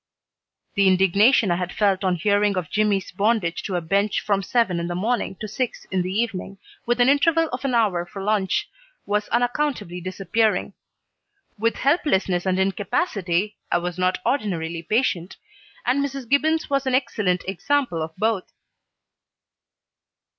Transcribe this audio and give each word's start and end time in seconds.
The 0.73 0.87
indignation 0.87 1.51
I 1.51 1.57
had 1.57 1.71
felt 1.71 2.03
on 2.03 2.15
hearing 2.15 2.57
of 2.57 2.71
Jimmy's 2.71 3.11
bondage 3.11 3.61
to 3.61 3.75
a 3.75 3.81
bench 3.81 4.19
from 4.19 4.41
seven 4.41 4.79
in 4.79 4.87
the 4.87 4.95
morning 4.95 5.37
to 5.41 5.47
six 5.47 5.85
in 5.91 6.01
the 6.01 6.11
evening, 6.11 6.57
with 6.87 6.99
an 6.99 7.07
interval 7.07 7.49
of 7.49 7.63
an 7.63 7.75
hour 7.75 8.07
for 8.07 8.19
lunch, 8.19 8.67
was 9.05 9.27
unaccountably 9.29 10.01
disappearing. 10.01 10.73
With 11.55 11.75
helplessness 11.75 12.47
and 12.47 12.59
incapacity 12.59 13.59
I 13.71 13.77
was 13.77 13.99
not 13.99 14.17
ordinarily 14.25 14.81
patient, 14.81 15.37
and 15.85 16.03
Mrs. 16.03 16.27
Gibbons 16.27 16.67
was 16.67 16.87
an 16.87 16.95
excellent 16.95 17.43
example 17.47 18.01
of 18.01 18.15
both. 18.17 18.51